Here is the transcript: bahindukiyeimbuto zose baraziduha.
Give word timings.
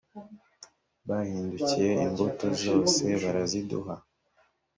bahindukiyeimbuto 1.07 2.47
zose 2.63 2.99
baraziduha. 3.21 3.93